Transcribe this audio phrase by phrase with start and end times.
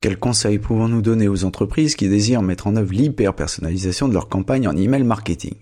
[0.00, 4.68] Quels conseils pouvons-nous donner aux entreprises qui désirent mettre en œuvre l'hyper-personnalisation de leur campagne
[4.68, 5.56] en email marketing?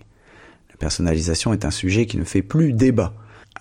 [0.69, 3.15] La personnalisation est un sujet qui ne fait plus débat.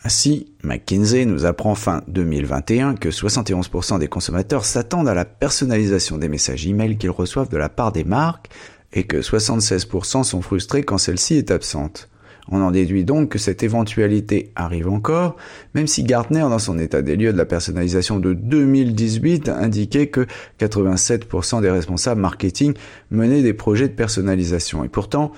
[0.04, 6.28] Ainsi, McKinsey nous apprend fin 2021 que 71% des consommateurs s'attendent à la personnalisation des
[6.28, 8.50] messages email qu'ils reçoivent de la part des marques
[8.92, 12.10] et que 76% sont frustrés quand celle-ci est absente.
[12.50, 15.36] On en déduit donc que cette éventualité arrive encore,
[15.74, 20.26] même si Gartner, dans son état des lieux de la personnalisation de 2018, indiquait que
[20.60, 22.74] 87% des responsables marketing
[23.10, 24.84] menaient des projets de personnalisation.
[24.84, 25.32] Et pourtant,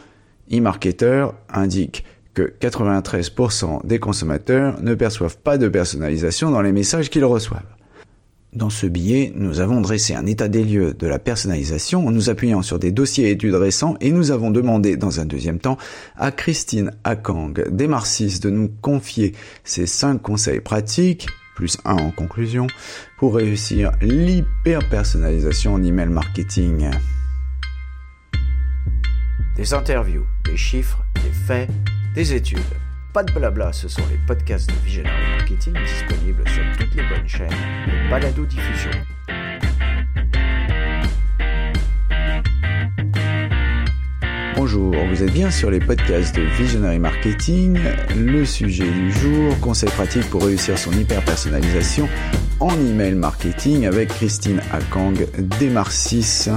[0.50, 7.24] eMarketer indique que 93% des consommateurs ne perçoivent pas de personnalisation dans les messages qu'ils
[7.24, 7.77] reçoivent.
[8.54, 12.30] Dans ce billet, nous avons dressé un état des lieux de la personnalisation en nous
[12.30, 15.76] appuyant sur des dossiers études récents et nous avons demandé dans un deuxième temps
[16.16, 19.34] à Christine Akang d'Emarcis de nous confier
[19.64, 22.68] ses cinq conseils pratiques, plus un en conclusion,
[23.18, 26.90] pour réussir l'hyper-personnalisation en email marketing.
[29.56, 31.68] Des interviews, des chiffres, des faits,
[32.14, 32.60] des études.
[33.14, 37.26] Pas de blabla, ce sont les podcasts de Visionary Marketing disponibles sur toutes les bonnes
[37.26, 38.90] chaînes de balado-diffusion.
[44.56, 47.78] Bonjour, vous êtes bien sur les podcasts de Visionary Marketing.
[48.14, 52.08] Le sujet du jour, conseils pratiques pour réussir son hyper-personnalisation
[52.60, 55.14] en email marketing avec Christine Akang
[55.58, 56.50] d'Emarcis.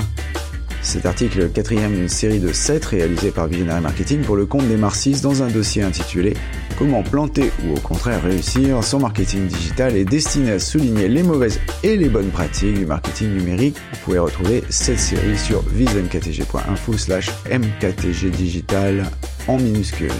[0.82, 4.78] Cet article quatrième d'une série de 7 réalisés par Visionary Marketing pour le compte des
[4.78, 6.34] Marcis dans un dossier intitulé
[6.78, 11.59] Comment planter ou au contraire réussir son marketing digital est destiné à souligner les mauvaises
[11.84, 13.78] et les bonnes pratiques du marketing numérique.
[13.94, 19.06] Vous pouvez retrouver cette série sur visionktg.info slash mktgdigital
[19.48, 20.12] en minuscule.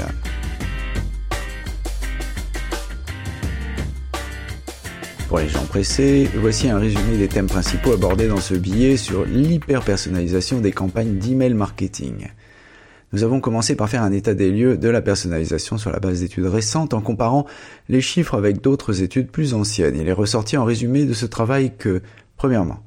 [5.32, 9.24] Pour les gens pressés, voici un résumé des thèmes principaux abordés dans ce billet sur
[9.24, 12.28] l'hyper-personnalisation des campagnes d'email marketing.
[13.14, 16.20] Nous avons commencé par faire un état des lieux de la personnalisation sur la base
[16.20, 17.46] d'études récentes en comparant
[17.88, 19.96] les chiffres avec d'autres études plus anciennes.
[19.96, 22.02] Il est ressorti en résumé de ce travail que,
[22.36, 22.82] premièrement,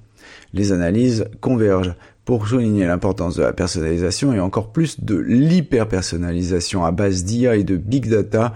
[0.52, 1.94] les analyses convergent
[2.26, 7.64] pour souligner l'importance de la personnalisation et encore plus de l'hyper-personnalisation à base d'IA et
[7.64, 8.52] de big data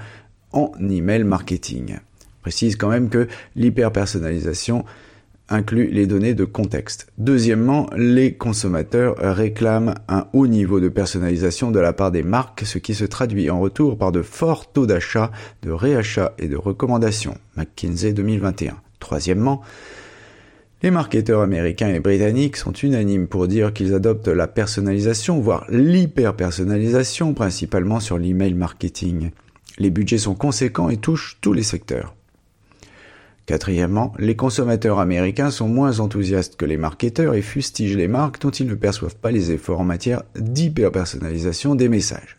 [0.53, 1.97] en email marketing
[2.43, 4.85] précise quand même que l'hyperpersonnalisation
[5.49, 7.07] inclut les données de contexte.
[7.17, 12.79] Deuxièmement, les consommateurs réclament un haut niveau de personnalisation de la part des marques, ce
[12.79, 15.31] qui se traduit en retour par de forts taux d'achat,
[15.63, 17.37] de réachat et de recommandations.
[17.57, 18.77] McKinsey 2021.
[19.01, 19.63] Troisièmement,
[20.83, 27.35] les marketeurs américains et britanniques sont unanimes pour dire qu'ils adoptent la personnalisation, voire l'hyper-personnalisation,
[27.35, 29.31] principalement sur l'email marketing.
[29.79, 32.15] Les budgets sont conséquents et touchent tous les secteurs.
[33.49, 38.51] Quatrièmement, les consommateurs américains sont moins enthousiastes que les marketeurs et fustigent les marques dont
[38.51, 42.37] ils ne perçoivent pas les efforts en matière d'hyperpersonnalisation des messages.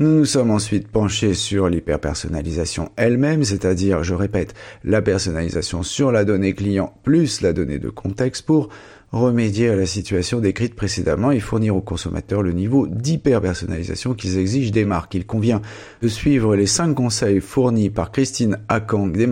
[0.00, 6.24] Nous nous sommes ensuite penchés sur l'hyperpersonnalisation elle-même, c'est-à-dire, je répète, la personnalisation sur la
[6.24, 8.70] donnée client plus la donnée de contexte pour
[9.12, 14.70] remédier à la situation décrite précédemment et fournir aux consommateurs le niveau d'hyper-personnalisation qu'ils exigent
[14.70, 15.14] des marques.
[15.14, 15.62] Il convient
[16.02, 19.28] de suivre les cinq conseils fournis par Christine Akang des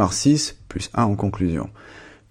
[0.69, 1.69] plus un en conclusion.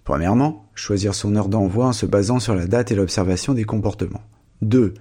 [0.04, 4.22] Premièrement, choisir son heure d'envoi en se basant sur la date et l'observation des comportements.
[4.62, 4.94] 2.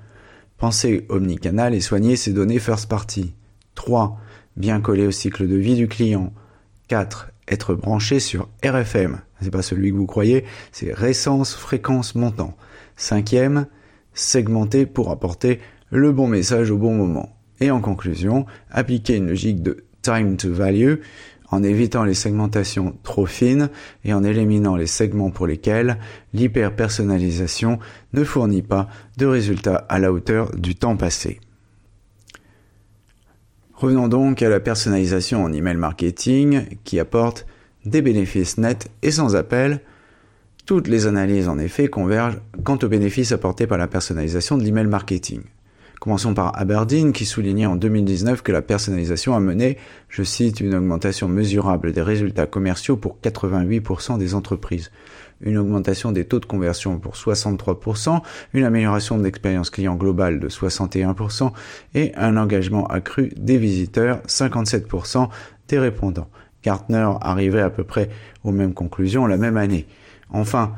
[0.57, 3.33] Penser omnicanal et soigner ses données first party.
[3.75, 4.19] 3.
[4.57, 6.33] Bien coller au cycle de vie du client.
[6.87, 9.19] 4 être branché sur RFM.
[9.41, 12.55] C'est pas celui que vous croyez, c'est récence, fréquence, montant.
[12.95, 13.67] Cinquième,
[14.13, 15.59] segmenter pour apporter
[15.89, 17.37] le bon message au bon moment.
[17.59, 20.95] Et en conclusion, appliquer une logique de time to value
[21.49, 23.69] en évitant les segmentations trop fines
[24.03, 25.97] et en éliminant les segments pour lesquels
[26.33, 27.79] l'hyper-personnalisation
[28.13, 31.39] ne fournit pas de résultats à la hauteur du temps passé.
[33.73, 37.45] Revenons donc à la personnalisation en email marketing qui apporte
[37.85, 39.81] des bénéfices nets et sans appel.
[40.65, 44.87] Toutes les analyses en effet convergent quant aux bénéfices apportés par la personnalisation de l'email
[44.87, 45.41] marketing.
[45.99, 49.77] Commençons par Aberdeen qui soulignait en 2019 que la personnalisation a mené,
[50.09, 54.91] je cite, une augmentation mesurable des résultats commerciaux pour 88% des entreprises,
[55.41, 58.21] une augmentation des taux de conversion pour 63%,
[58.53, 61.51] une amélioration de l'expérience client globale de 61%
[61.93, 65.29] et un engagement accru des visiteurs, 57%
[65.69, 66.29] des répondants.
[66.65, 68.09] Gartner arrivait à peu près
[68.43, 69.85] aux mêmes conclusions la même année.
[70.31, 70.73] Enfin,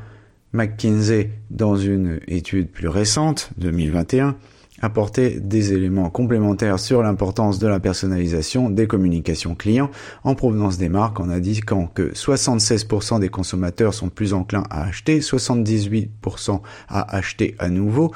[0.54, 4.36] McKinsey, dans une étude plus récente, 2021,
[4.82, 9.90] apporter des éléments complémentaires sur l'importance de la personnalisation des communications clients
[10.24, 15.20] en provenance des marques en indiquant que 76% des consommateurs sont plus enclins à acheter,
[15.20, 18.12] 78% à acheter à nouveau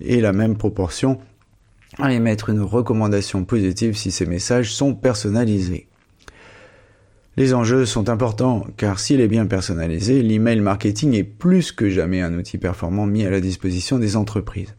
[0.00, 1.18] et la même proportion
[1.98, 5.88] à émettre une recommandation positive si ces messages sont personnalisés.
[7.36, 12.20] Les enjeux sont importants car s'il est bien personnalisé, l'email marketing est plus que jamais
[12.20, 14.76] un outil performant mis à la disposition des entreprises.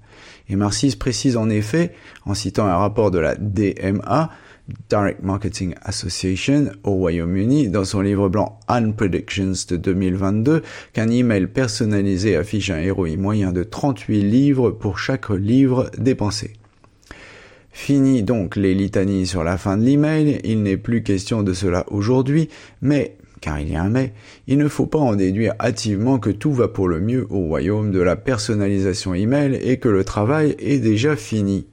[0.48, 1.92] Et Marcis précise en effet,
[2.26, 4.30] en citant un rapport de la DMA,
[4.90, 10.64] Direct Marketing Association au Royaume-Uni, dans son livre blanc Unpredictions de 2022,
[10.94, 16.54] qu'un email personnalisé affiche un ROI moyen de 38 livres pour chaque livre dépensé.
[17.78, 21.84] Fini donc les litanies sur la fin de l'email, il n'est plus question de cela
[21.90, 22.48] aujourd'hui,
[22.82, 24.14] mais car il y a un mais,
[24.48, 27.92] il ne faut pas en déduire hâtivement que tout va pour le mieux au royaume
[27.92, 31.68] de la personnalisation email et que le travail est déjà fini.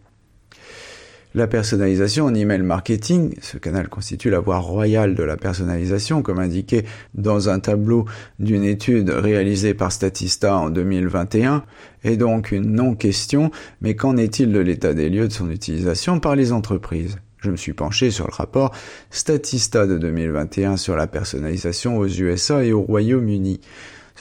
[1.34, 6.38] La personnalisation en email marketing, ce canal constitue la voie royale de la personnalisation, comme
[6.38, 6.84] indiqué
[7.14, 8.04] dans un tableau
[8.38, 11.64] d'une étude réalisée par Statista en 2021,
[12.04, 13.50] est donc une non-question,
[13.80, 17.16] mais qu'en est-il de l'état des lieux de son utilisation par les entreprises?
[17.38, 18.74] Je me suis penché sur le rapport
[19.10, 23.60] Statista de 2021 sur la personnalisation aux USA et au Royaume-Uni.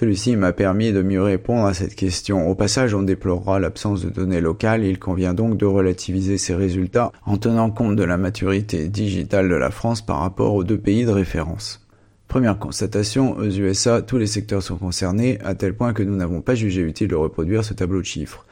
[0.02, 2.50] Celui-ci m'a permis de mieux répondre à cette question.
[2.50, 4.84] Au passage, on déplorera l'absence de données locales.
[4.84, 9.54] Il convient donc de relativiser ces résultats en tenant compte de la maturité digitale de
[9.54, 11.86] la France par rapport aux deux pays de référence.
[12.28, 16.42] Première constatation, aux USA, tous les secteurs sont concernés, à tel point que nous n'avons
[16.42, 18.48] pas jugé utile de reproduire ce tableau de chiffres.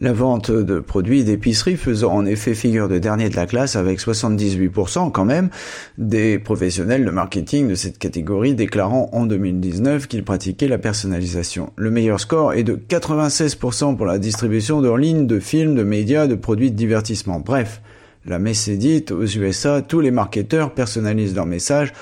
[0.00, 4.00] La vente de produits d'épicerie faisant en effet figure de dernier de la classe avec
[4.00, 5.50] 78% quand même
[5.98, 11.74] des professionnels de marketing de cette catégorie déclarant en 2019 qu'ils pratiquaient la personnalisation.
[11.76, 16.26] Le meilleur score est de 96% pour la distribution de lignes, de films, de médias,
[16.26, 17.40] de produits de divertissement.
[17.40, 17.82] Bref,
[18.24, 21.92] la messe est dite, aux USA, tous les marketeurs personnalisent leurs messages,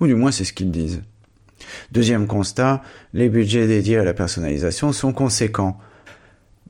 [0.00, 1.00] ou du moins c'est ce qu'ils disent.
[1.92, 2.82] Deuxième constat,
[3.14, 5.78] les budgets dédiés à la personnalisation sont conséquents.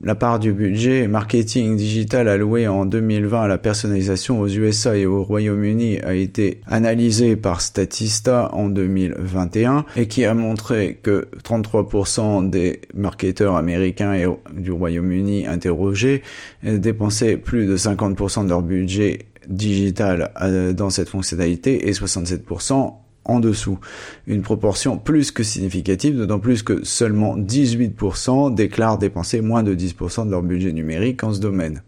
[0.05, 5.05] La part du budget marketing digital alloué en 2020 à la personnalisation aux USA et
[5.05, 12.49] au Royaume-Uni a été analysée par Statista en 2021 et qui a montré que 33%
[12.49, 16.21] des marketeurs américains et du Royaume-Uni interrogés
[16.63, 22.93] dépensaient plus de 50% de leur budget digital euh, dans cette fonctionnalité et 67%
[23.25, 23.79] en dessous.
[24.27, 30.25] Une proportion plus que significative, d'autant plus que seulement 18% déclarent dépenser moins de 10%
[30.25, 31.81] de leur budget numérique en ce domaine.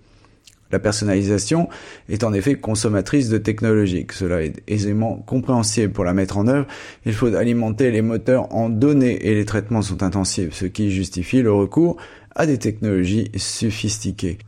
[0.71, 1.69] La personnalisation
[2.09, 4.05] est en effet consommatrice de technologie.
[4.11, 6.67] Cela est aisément compréhensible pour la mettre en œuvre.
[7.05, 11.41] Il faut alimenter les moteurs en données et les traitements sont intensifs, ce qui justifie
[11.41, 11.97] le recours
[12.35, 14.39] à des technologies sophistiquées.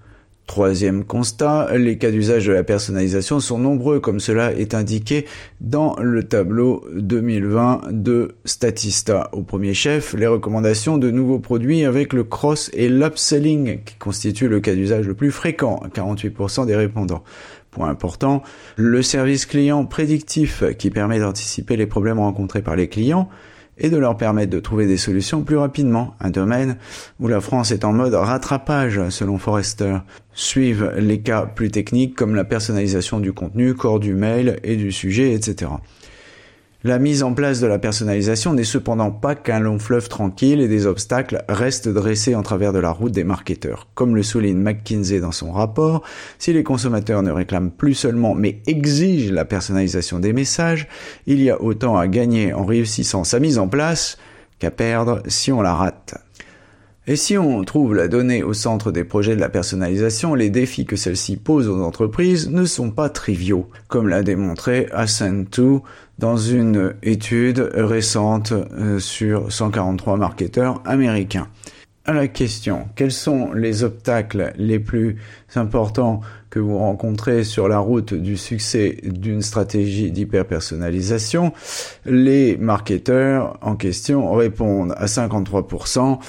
[0.47, 5.25] Troisième constat, les cas d'usage de la personnalisation sont nombreux comme cela est indiqué
[5.59, 9.29] dans le tableau 2020 de Statista.
[9.33, 14.47] Au premier chef, les recommandations de nouveaux produits avec le cross et l'upselling qui constituent
[14.47, 17.25] le cas d'usage le plus fréquent, 48% des répondants.
[17.69, 18.41] Point important,
[18.77, 23.27] le service client prédictif qui permet d'anticiper les problèmes rencontrés par les clients,
[23.77, 26.77] et de leur permettre de trouver des solutions plus rapidement, un domaine
[27.19, 29.97] où la France est en mode rattrapage selon Forrester.
[30.33, 34.91] Suivent les cas plus techniques comme la personnalisation du contenu, corps du mail et du
[34.91, 35.71] sujet, etc.
[36.87, 40.69] La mise en place de la personnalisation n'est cependant pas qu'un long fleuve tranquille et
[40.69, 43.89] des obstacles restent dressés en travers de la route des marketeurs.
[43.93, 46.03] Comme le souligne McKinsey dans son rapport,
[46.39, 50.87] si les consommateurs ne réclament plus seulement mais exigent la personnalisation des messages,
[51.25, 54.17] il y a autant à gagner en réussissant sa mise en place
[54.59, 56.15] qu'à perdre si on la rate.
[57.09, 60.85] Et si on trouve la donnée au centre des projets de la personnalisation, les défis
[60.85, 65.79] que celle-ci pose aux entreprises ne sont pas triviaux, comme l'a démontré Ascent2
[66.19, 71.47] dans une étude récente euh, sur 143 marketeurs américains.
[72.03, 75.17] À la question, quels sont les obstacles les plus
[75.55, 81.51] importants que vous rencontrez sur la route du succès d'une stratégie d'hyperpersonnalisation,
[82.05, 86.19] les marketeurs en question répondent à 53%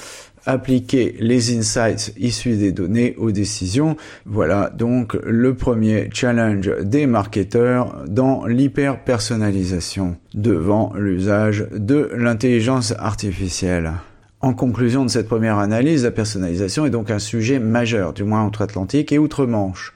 [0.45, 3.97] appliquer les insights issus des données aux décisions.
[4.25, 13.93] Voilà donc le premier challenge des marketeurs dans l'hyper-personnalisation devant l'usage de l'intelligence artificielle.
[14.41, 18.45] En conclusion de cette première analyse, la personnalisation est donc un sujet majeur, du moins
[18.45, 19.93] outre-Atlantique et outre-Manche.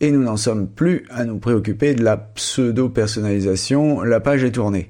[0.00, 4.88] Et nous n'en sommes plus à nous préoccuper de la pseudo-personnalisation, la page est tournée.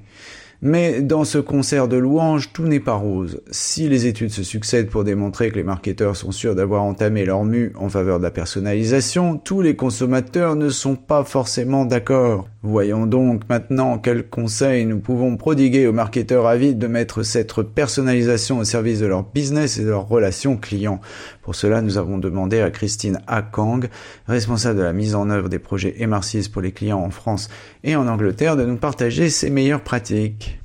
[0.61, 3.41] Mais dans ce concert de louanges, tout n'est pas rose.
[3.51, 7.45] Si les études se succèdent pour démontrer que les marketeurs sont sûrs d'avoir entamé leur
[7.45, 12.47] mue en faveur de la personnalisation, tous les consommateurs ne sont pas forcément d'accord.
[12.67, 18.57] Voyons donc maintenant quels conseils nous pouvons prodiguer aux marketeurs avides de mettre cette personnalisation
[18.57, 20.99] au service de leur business et de leurs relations clients.
[21.43, 23.81] Pour cela, nous avons demandé à Christine Akang,
[24.27, 27.49] responsable de la mise en œuvre des projets Emarcis pour les clients en France
[27.83, 30.59] et en Angleterre, de nous partager ses meilleures pratiques.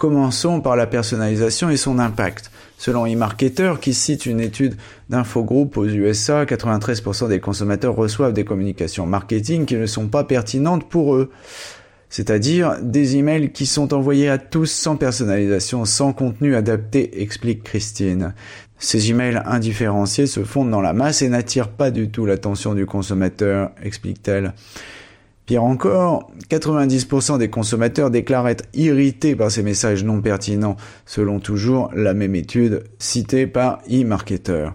[0.00, 2.50] Commençons par la personnalisation et son impact.
[2.78, 4.76] Selon eMarketer, qui cite une étude
[5.10, 10.88] d'Infogroup aux USA, 93% des consommateurs reçoivent des communications marketing qui ne sont pas pertinentes
[10.88, 11.30] pour eux.
[12.08, 18.32] C'est-à-dire des emails qui sont envoyés à tous sans personnalisation, sans contenu adapté, explique Christine.
[18.78, 22.86] Ces emails indifférenciés se fondent dans la masse et n'attirent pas du tout l'attention du
[22.86, 24.54] consommateur, explique-t-elle.
[25.50, 30.76] Pire encore, 90% des consommateurs déclarent être irrités par ces messages non pertinents,
[31.06, 34.68] selon toujours la même étude citée par eMarketer.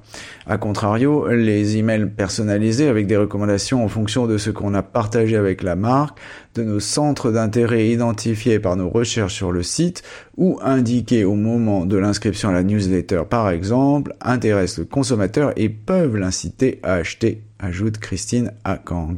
[0.47, 5.37] A contrario, les emails personnalisés avec des recommandations en fonction de ce qu'on a partagé
[5.37, 6.19] avec la marque,
[6.55, 10.03] de nos centres d'intérêt identifiés par nos recherches sur le site
[10.35, 15.69] ou indiqués au moment de l'inscription à la newsletter par exemple, intéressent le consommateur et
[15.69, 19.15] peuvent l'inciter à acheter, ajoute Christine Akang.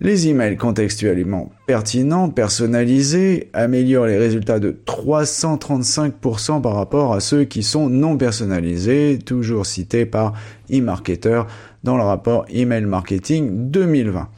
[0.00, 7.62] Les emails contextuellement pertinents, personnalisés, améliorent les résultats de 335% par rapport à ceux qui
[7.62, 10.34] sont non personnalisés, toujours cités par
[10.68, 11.42] eMarketer
[11.84, 14.28] dans le rapport Email Marketing 2020.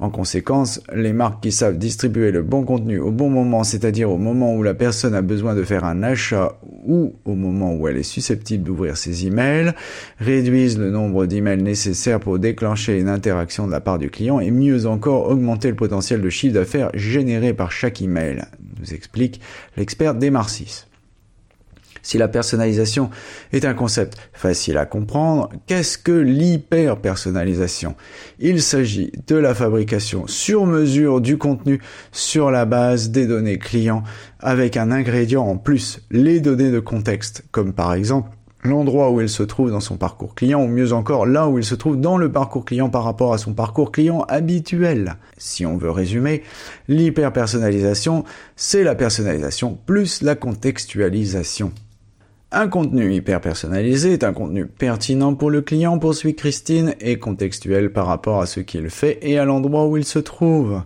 [0.00, 4.16] En conséquence, les marques qui savent distribuer le bon contenu au bon moment, c'est-à-dire au
[4.16, 7.98] moment où la personne a besoin de faire un achat ou au moment où elle
[7.98, 9.74] est susceptible d'ouvrir ses emails,
[10.18, 14.50] réduisent le nombre d'emails nécessaires pour déclencher une interaction de la part du client et
[14.50, 18.46] mieux encore augmenter le potentiel de chiffre d'affaires généré par chaque email,
[18.80, 19.42] nous explique
[19.76, 20.86] l'expert Demarcis.
[22.02, 23.10] Si la personnalisation
[23.52, 27.94] est un concept facile à comprendre, qu'est-ce que l'hyper-personnalisation?
[28.38, 31.80] Il s'agit de la fabrication sur mesure du contenu
[32.12, 34.02] sur la base des données clients
[34.38, 38.30] avec un ingrédient en plus, les données de contexte, comme par exemple
[38.62, 41.64] l'endroit où il se trouve dans son parcours client, ou mieux encore là où il
[41.64, 45.16] se trouve dans le parcours client par rapport à son parcours client habituel.
[45.38, 46.42] Si on veut résumer,
[46.88, 48.24] l'hyper-personnalisation,
[48.56, 51.72] c'est la personnalisation plus la contextualisation.
[52.52, 57.92] Un contenu hyper personnalisé est un contenu pertinent pour le client, poursuit Christine, et contextuel
[57.92, 60.82] par rapport à ce qu'il fait et à l'endroit où il se trouve.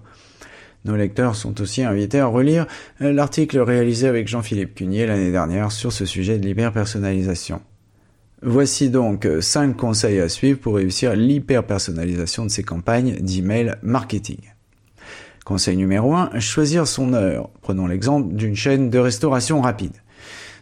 [0.85, 2.67] Nos lecteurs sont aussi invités à relire
[3.01, 7.63] l'article réalisé avec Jean-Philippe Cunier l'année dernière sur ce sujet de l'hyper-personnalisation.
[8.43, 14.53] Voici donc 5 conseils à suivre pour réussir l'hyper-personnalisation de ses campagnes d'email marketing.
[15.47, 17.49] Conseil numéro 1, choisir son heure.
[17.63, 19.95] Prenons l'exemple d'une chaîne de restauration rapide.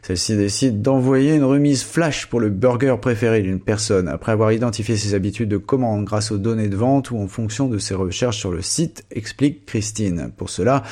[0.03, 4.97] Celle-ci décide d'envoyer une remise flash pour le burger préféré d'une personne après avoir identifié
[4.97, 8.39] ses habitudes de commande grâce aux données de vente ou en fonction de ses recherches
[8.39, 10.33] sur le site, explique Christine.
[10.37, 10.83] Pour cela,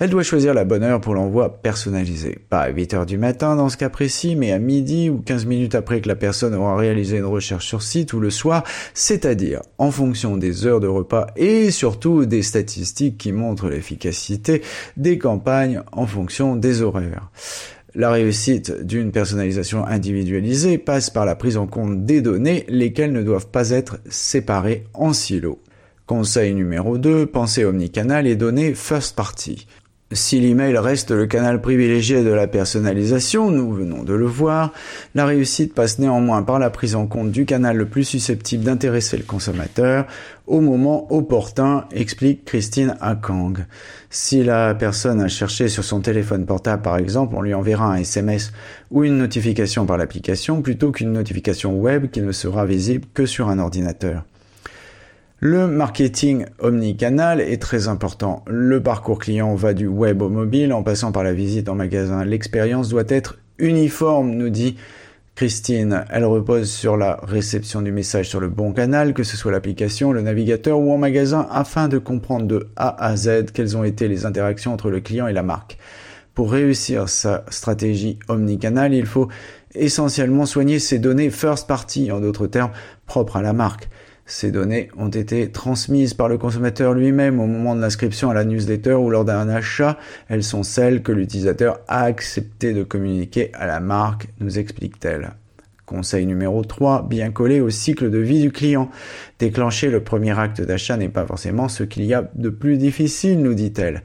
[0.00, 2.38] elle doit choisir la bonne heure pour l'envoi personnalisé.
[2.48, 5.44] Pas à 8 heures du matin dans ce cas précis, mais à midi ou 15
[5.44, 8.64] minutes après que la personne aura réalisé une recherche sur site ou le soir,
[8.94, 14.62] c'est-à-dire en fonction des heures de repas et surtout des statistiques qui montrent l'efficacité
[14.96, 17.30] des campagnes en fonction des horaires.
[17.94, 23.22] La réussite d'une personnalisation individualisée passe par la prise en compte des données, lesquelles ne
[23.22, 25.60] doivent pas être séparées en silos.
[26.06, 29.66] Conseil numéro 2, pensez omnicanal et données first party.
[30.12, 34.72] Si l'email reste le canal privilégié de la personnalisation, nous venons de le voir,
[35.14, 39.16] la réussite passe néanmoins par la prise en compte du canal le plus susceptible d'intéresser
[39.16, 40.06] le consommateur
[40.48, 43.54] au moment opportun, explique Christine Akang.
[44.10, 47.98] Si la personne a cherché sur son téléphone portable par exemple, on lui enverra un
[47.98, 48.52] SMS
[48.90, 53.48] ou une notification par l'application plutôt qu'une notification web qui ne sera visible que sur
[53.48, 54.24] un ordinateur.
[55.42, 58.44] Le marketing omnicanal est très important.
[58.46, 62.26] Le parcours client va du web au mobile en passant par la visite en magasin.
[62.26, 64.76] L'expérience doit être uniforme, nous dit
[65.36, 66.04] Christine.
[66.10, 70.12] Elle repose sur la réception du message sur le bon canal, que ce soit l'application,
[70.12, 74.08] le navigateur ou en magasin, afin de comprendre de A à Z quelles ont été
[74.08, 75.78] les interactions entre le client et la marque.
[76.34, 79.28] Pour réussir sa stratégie omnicanal, il faut
[79.74, 82.72] essentiellement soigner ses données first party, en d'autres termes,
[83.06, 83.88] propres à la marque.
[84.30, 88.44] Ces données ont été transmises par le consommateur lui-même au moment de l'inscription à la
[88.44, 89.98] newsletter ou lors d'un achat.
[90.28, 95.32] Elles sont celles que l'utilisateur a accepté de communiquer à la marque, nous explique-t-elle.
[95.84, 98.88] Conseil numéro 3, bien coller au cycle de vie du client.
[99.40, 103.42] Déclencher le premier acte d'achat n'est pas forcément ce qu'il y a de plus difficile,
[103.42, 104.04] nous dit-elle.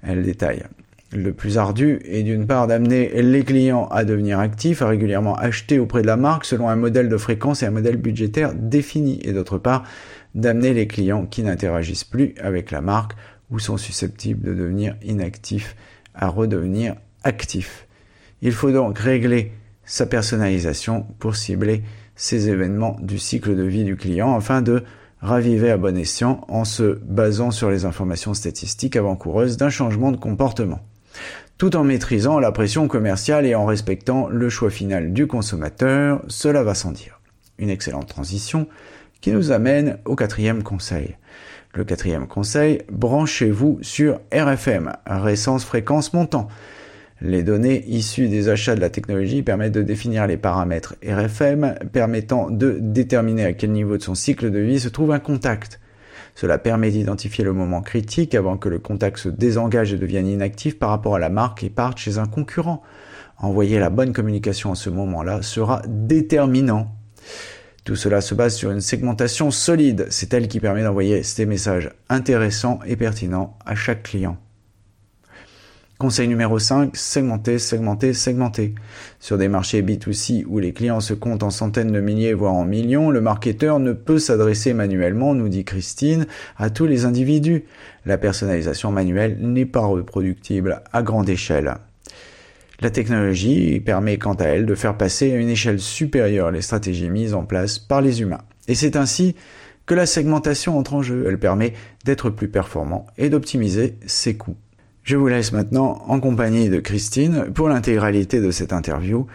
[0.00, 0.62] Elle détaille.
[1.12, 5.78] Le plus ardu est d'une part d'amener les clients à devenir actifs, à régulièrement acheter
[5.78, 9.32] auprès de la marque selon un modèle de fréquence et un modèle budgétaire défini, et
[9.32, 9.84] d'autre part
[10.34, 13.12] d'amener les clients qui n'interagissent plus avec la marque
[13.50, 15.76] ou sont susceptibles de devenir inactifs
[16.14, 17.86] à redevenir actifs.
[18.42, 19.52] Il faut donc régler
[19.84, 21.84] sa personnalisation pour cibler
[22.16, 24.82] ces événements du cycle de vie du client afin de
[25.20, 30.16] raviver à bon escient en se basant sur les informations statistiques avant-coureuses d'un changement de
[30.16, 30.80] comportement,
[31.58, 36.62] tout en maîtrisant la pression commerciale et en respectant le choix final du consommateur, cela
[36.62, 37.20] va sans dire.
[37.58, 38.66] Une excellente transition
[39.20, 41.16] qui nous amène au quatrième conseil.
[41.74, 46.48] Le quatrième conseil, branchez-vous sur RFM, récence fréquence montant.
[47.22, 52.50] Les données issues des achats de la technologie permettent de définir les paramètres RFM permettant
[52.50, 55.80] de déterminer à quel niveau de son cycle de vie se trouve un contact.
[56.36, 60.78] Cela permet d'identifier le moment critique avant que le contact se désengage et devienne inactif
[60.78, 62.82] par rapport à la marque et parte chez un concurrent.
[63.38, 66.88] Envoyer la bonne communication à ce moment-là sera déterminant.
[67.84, 70.08] Tout cela se base sur une segmentation solide.
[70.10, 74.36] C'est elle qui permet d'envoyer ces messages intéressants et pertinents à chaque client.
[75.98, 78.74] Conseil numéro 5, segmenter, segmenter, segmenter.
[79.18, 82.66] Sur des marchés B2C où les clients se comptent en centaines de milliers, voire en
[82.66, 86.26] millions, le marketeur ne peut s'adresser manuellement, nous dit Christine,
[86.58, 87.64] à tous les individus.
[88.04, 91.76] La personnalisation manuelle n'est pas reproductible à grande échelle.
[92.80, 97.08] La technologie permet quant à elle de faire passer à une échelle supérieure les stratégies
[97.08, 98.42] mises en place par les humains.
[98.68, 99.34] Et c'est ainsi
[99.86, 101.24] que la segmentation entre en jeu.
[101.26, 101.72] Elle permet
[102.04, 104.56] d'être plus performant et d'optimiser ses coûts.
[105.06, 109.28] Je vous laisse maintenant en compagnie de Christine pour l'intégralité de cette interview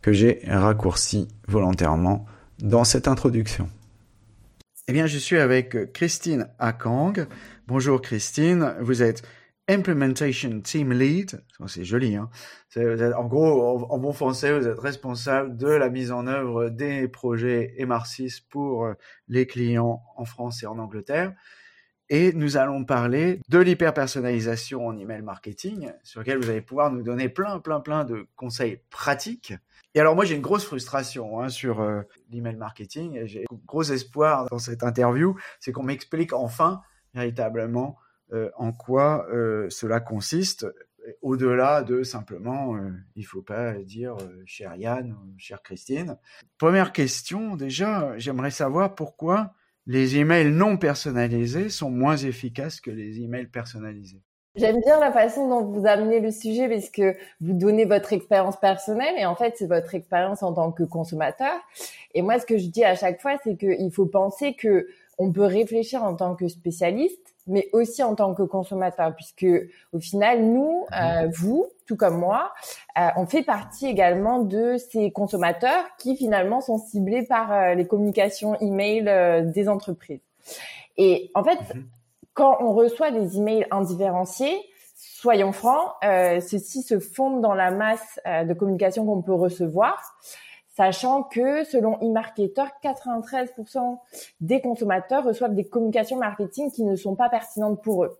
[0.00, 2.24] que j'ai raccourcie volontairement
[2.60, 3.68] dans cette introduction.
[4.88, 7.12] Eh bien, je suis avec Christine Akang.
[7.66, 9.20] Bonjour Christine, vous êtes
[9.68, 12.30] Implementation Team Lead, c'est joli, hein.
[13.14, 17.74] en gros, en, bon français, vous êtes responsable de la mise en œuvre des projets
[17.78, 18.88] MR6 pour
[19.28, 21.34] les clients en France et en Angleterre.
[22.10, 27.02] Et nous allons parler de l'hyper-personnalisation en email marketing, sur lequel vous allez pouvoir nous
[27.02, 29.52] donner plein, plein, plein de conseils pratiques.
[29.94, 33.26] Et alors moi, j'ai une grosse frustration hein, sur euh, l'email marketing.
[33.26, 36.82] J'ai gros espoir dans cette interview, c'est qu'on m'explique enfin
[37.14, 37.98] véritablement
[38.32, 40.66] euh, en quoi euh, cela consiste,
[41.22, 46.18] au-delà de simplement, euh, il faut pas dire cher Yann ou chère Christine.
[46.58, 49.54] Première question, déjà, j'aimerais savoir pourquoi
[49.88, 54.20] les emails non personnalisés sont moins efficaces que les emails personnalisés.
[54.54, 58.58] J'aime bien la façon dont vous amenez le sujet parce que vous donnez votre expérience
[58.58, 61.54] personnelle et en fait c'est votre expérience en tant que consommateur.
[62.14, 65.32] Et moi ce que je dis à chaque fois c'est qu'il faut penser que on
[65.32, 69.46] peut réfléchir en tant que spécialiste mais aussi en tant que consommateur, puisque
[69.92, 70.98] au final, nous, mhm.
[71.00, 72.52] euh, vous, tout comme moi,
[72.98, 77.86] euh, on fait partie également de ces consommateurs qui finalement sont ciblés par euh, les
[77.86, 79.04] communications email
[79.52, 80.20] des entreprises.
[80.96, 81.88] Et en fait, mhm.
[82.34, 84.56] quand on reçoit des emails indifférenciés,
[84.96, 90.00] soyons francs, ceux-ci se fondent dans la masse de communication qu'on peut recevoir
[90.78, 93.98] sachant que selon eMarketer, 93%
[94.40, 98.16] des consommateurs reçoivent des communications marketing qui ne sont pas pertinentes pour eux.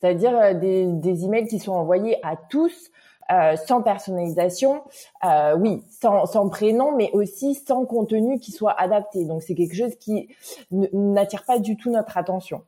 [0.00, 2.90] C'est-à-dire euh, des, des emails qui sont envoyés à tous
[3.30, 4.82] euh, sans personnalisation,
[5.24, 9.26] euh, oui, sans, sans, prénom, mais aussi sans contenu qui soit adapté.
[9.26, 10.34] Donc c'est quelque chose qui
[10.70, 12.62] n'attire pas du tout notre attention.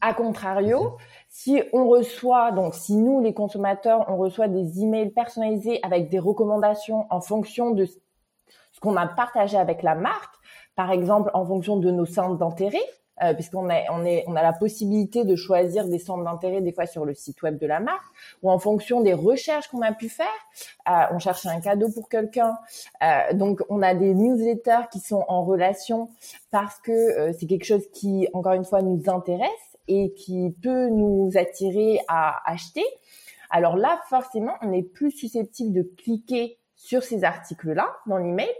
[0.00, 0.96] A contrario,
[1.28, 6.18] si on reçoit, donc si nous les consommateurs, on reçoit des emails personnalisés avec des
[6.18, 7.86] recommandations en fonction de
[8.80, 10.34] qu'on a partagé avec la marque,
[10.74, 12.78] par exemple en fonction de nos centres d'intérêt,
[13.22, 16.72] euh, puisqu'on a, on est, on a la possibilité de choisir des centres d'intérêt des
[16.72, 18.06] fois sur le site web de la marque,
[18.42, 20.26] ou en fonction des recherches qu'on a pu faire.
[20.88, 22.56] Euh, on cherche un cadeau pour quelqu'un,
[23.02, 26.08] euh, donc on a des newsletters qui sont en relation
[26.50, 29.50] parce que euh, c'est quelque chose qui, encore une fois, nous intéresse
[29.86, 32.84] et qui peut nous attirer à acheter.
[33.50, 38.50] Alors là, forcément, on est plus susceptible de cliquer sur ces articles-là dans l'email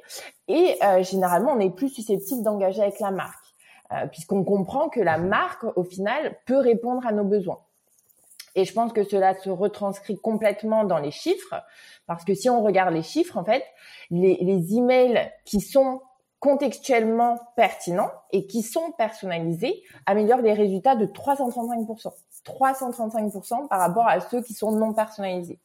[0.46, 3.46] et euh, généralement on est plus susceptible d'engager avec la marque
[3.92, 7.60] euh, puisqu'on comprend que la marque au final peut répondre à nos besoins.
[8.54, 11.54] Et je pense que cela se retranscrit complètement dans les chiffres
[12.06, 13.64] parce que si on regarde les chiffres en fait,
[14.10, 16.02] les, les emails qui sont
[16.40, 22.12] contextuellement pertinents et qui sont personnalisés améliorent les résultats de 335%.
[22.44, 25.58] 335% par rapport à ceux qui sont non personnalisés.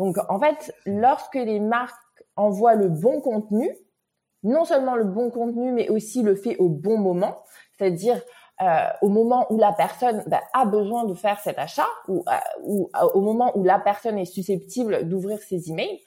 [0.00, 3.70] Donc, en fait, lorsque les marques envoient le bon contenu,
[4.42, 7.42] non seulement le bon contenu, mais aussi le fait au bon moment,
[7.76, 8.18] c'est-à-dire
[8.62, 12.80] euh, au moment où la personne bah, a besoin de faire cet achat ou, euh,
[12.96, 16.00] euh, au moment où la personne est susceptible d'ouvrir ses emails, et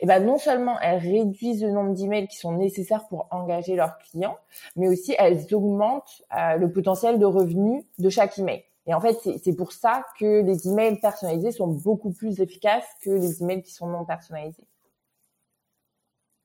[0.00, 3.96] eh ben non seulement elles réduisent le nombre d'emails qui sont nécessaires pour engager leurs
[3.96, 4.36] clients,
[4.76, 8.62] mais aussi elles augmentent le potentiel de revenus de chaque email.
[8.88, 13.10] Et en fait, c'est pour ça que les emails personnalisés sont beaucoup plus efficaces que
[13.10, 14.66] les emails qui sont non personnalisés.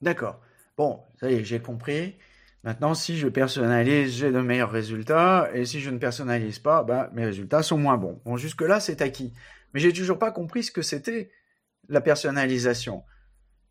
[0.02, 0.42] D'accord.
[0.76, 2.18] Bon, ça y est, j'ai compris.
[2.66, 7.10] Maintenant, si je personnalise, j'ai de meilleurs résultats, et si je ne personnalise pas, bah,
[7.14, 8.20] mes résultats sont moins bons.
[8.26, 9.34] Bon, jusque-là, c'est acquis.
[9.74, 11.32] Mais j'ai toujours pas compris ce que c'était
[11.88, 13.04] la personnalisation,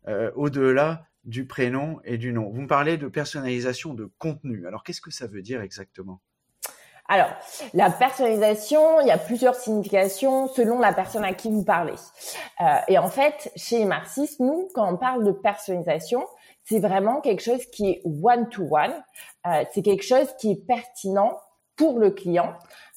[0.07, 2.49] euh, au-delà du prénom et du nom.
[2.49, 4.65] Vous me parlez de personnalisation de contenu.
[4.65, 6.21] Alors, qu'est-ce que ça veut dire exactement?
[7.09, 7.29] Alors,
[7.73, 11.95] la personnalisation, il y a plusieurs significations selon la personne à qui vous parlez.
[12.61, 16.25] Euh, et en fait, chez Marcis, nous, quand on parle de personnalisation,
[16.63, 18.93] c'est vraiment quelque chose qui est one-to-one.
[19.47, 21.37] Euh, c'est quelque chose qui est pertinent
[21.75, 22.53] pour le client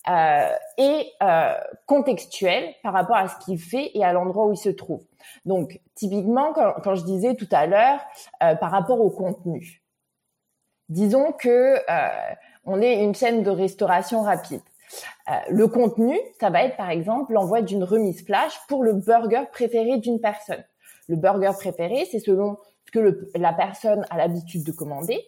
[0.08, 1.54] euh, et euh,
[1.86, 5.02] contextuel par rapport à ce qu'il fait et à l'endroit où il se trouve.
[5.44, 8.00] Donc, typiquement, quand, quand je disais tout à l'heure,
[8.42, 9.82] euh, par rapport au contenu,
[10.88, 12.34] disons que euh,
[12.66, 14.60] on est une chaîne de restauration rapide.
[15.28, 19.44] Euh, le contenu, ça va être par exemple l'envoi d'une remise flash pour le burger
[19.52, 20.64] préféré d'une personne.
[21.08, 25.24] Le burger préféré, c'est selon ce que la personne a l'habitude de commander,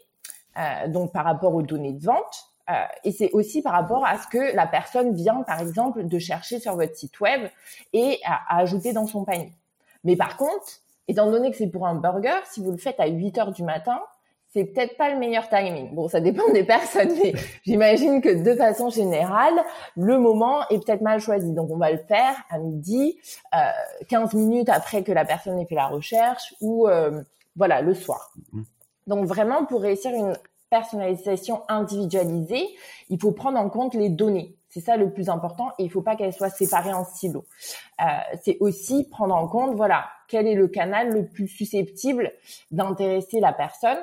[0.59, 2.51] euh, donc par rapport aux données de vente.
[2.71, 2.75] Euh,
[3.05, 6.61] et c'est aussi par rapport à ce que la personne vient, par exemple, de chercher
[6.61, 7.49] sur votre site web
[7.93, 9.53] et à, ajouter dans son panier.
[10.05, 10.67] Mais par contre,
[11.09, 13.63] étant donné que c'est pour un burger, si vous le faites à 8 heures du
[13.63, 14.01] matin,
[14.53, 15.95] c'est peut-être pas le meilleur timing.
[15.95, 17.33] Bon, ça dépend des personnes, mais
[17.65, 19.55] j'imagine que de façon générale,
[19.97, 21.53] le moment est peut-être mal choisi.
[21.53, 23.19] Donc, on va le faire à midi,
[23.55, 23.59] euh,
[24.09, 27.23] 15 minutes après que la personne ait fait la recherche ou euh,
[27.57, 28.33] voilà, le soir.
[28.53, 28.65] Mhm.
[29.09, 30.35] Donc vraiment, pour réussir une
[30.71, 32.69] personnalisation individualisée,
[33.09, 34.55] il faut prendre en compte les données.
[34.69, 37.47] C'est ça le plus important et il faut pas qu'elles soient séparées en silos.
[38.01, 38.05] Euh,
[38.43, 42.33] c'est aussi prendre en compte, voilà, quel est le canal le plus susceptible
[42.71, 43.97] d'intéresser la personne.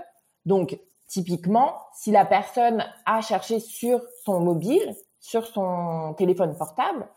[0.45, 7.07] Donc, typiquement, si la personne a cherché sur son mobile, sur son téléphone portable,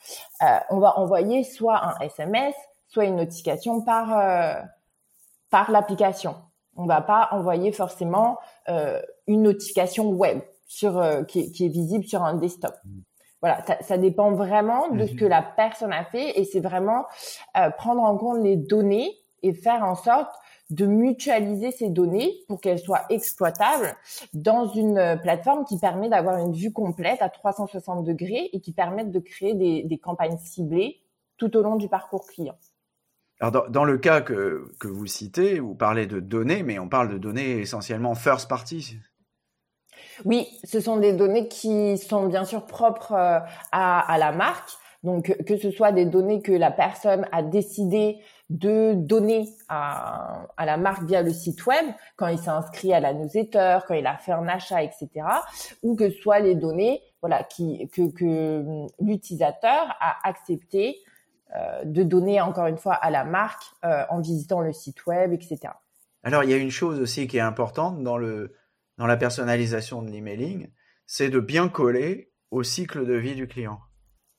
[0.43, 2.55] euh, on va envoyer soit un SMS,
[2.87, 4.55] soit une notification par euh,
[5.51, 6.37] par l'application.
[6.77, 8.39] On va pas envoyer forcément
[8.69, 12.75] euh, une notification web sur euh, qui, qui, est visible sur un desktop.
[13.41, 17.07] Voilà, ça, ça dépend vraiment de ce que la personne a fait et c'est vraiment
[17.57, 20.35] euh, prendre en compte les données et faire en sorte
[20.71, 23.97] de mutualiser ces données pour qu'elles soient exploitables
[24.35, 28.73] dans une euh, plateforme qui permet d'avoir une vue complète à 360 degrés et qui
[28.73, 31.01] permet de créer des, des campagnes ciblées
[31.39, 32.57] tout au long du parcours client.
[33.41, 37.09] Alors dans, le cas que, que, vous citez, vous parlez de données, mais on parle
[37.09, 38.99] de données essentiellement first party.
[40.25, 43.39] Oui, ce sont des données qui sont bien sûr propres euh,
[43.71, 44.71] à, à, la marque.
[45.05, 48.19] Donc que ce soit des données que la personne a décidé
[48.51, 51.85] de donner à, la marque via le site web,
[52.17, 55.09] quand il s'est inscrit à la newsletter, quand il a fait un achat, etc.,
[55.83, 60.97] ou que ce soit les données voilà, qui, que, que l'utilisateur a accepté
[61.57, 65.33] euh, de donner encore une fois à la marque euh, en visitant le site web,
[65.33, 65.73] etc.
[66.23, 68.55] Alors il y a une chose aussi qui est importante dans le
[68.99, 70.69] dans la personnalisation de l'emailing,
[71.07, 73.79] c'est de bien coller au cycle de vie du client.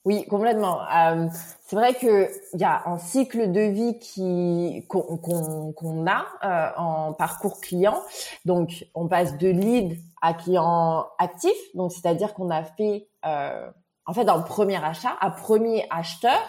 [0.06, 0.80] Oui, complètement.
[0.82, 1.28] Euh,
[1.66, 6.72] c'est vrai que il y a un cycle de vie qui qu'on qu'on a euh,
[6.78, 8.02] en parcours client.
[8.46, 11.56] Donc, on passe de lead à client actif.
[11.76, 13.70] Donc, c'est-à-dire qu'on a fait euh,
[14.06, 16.40] en fait un premier achat, un premier acheteur.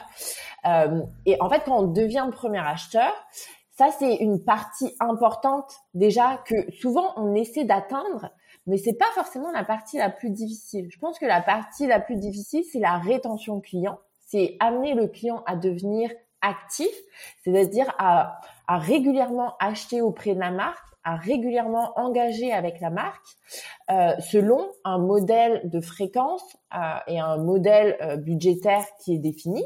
[0.66, 3.12] Euh, et en fait, quand on devient premier acheteur,
[3.76, 8.30] ça c'est une partie importante déjà que souvent on essaie d'atteindre,
[8.66, 10.88] mais c'est pas forcément la partie la plus difficile.
[10.90, 15.08] Je pense que la partie la plus difficile c'est la rétention client, c'est amener le
[15.08, 16.10] client à devenir
[16.42, 16.90] actif,
[17.44, 23.24] c'est-à-dire à, à régulièrement acheter auprès de la marque à régulièrement engager avec la marque
[23.90, 29.64] euh, selon un modèle de fréquence euh, et un modèle euh, budgétaire qui est défini.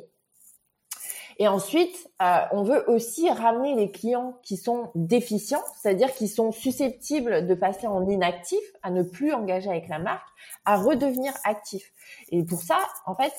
[1.38, 6.52] Et ensuite, euh, on veut aussi ramener les clients qui sont déficients, c'est-à-dire qui sont
[6.52, 10.28] susceptibles de passer en inactif, à ne plus engager avec la marque,
[10.64, 11.92] à redevenir actifs.
[12.30, 13.32] Et pour ça, en fait,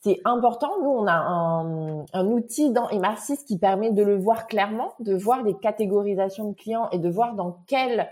[0.00, 0.70] c'est important.
[0.82, 5.14] Nous, on a un, un outil dans Emarsis qui permet de le voir clairement, de
[5.14, 8.08] voir les catégorisations de clients et de voir dans quelle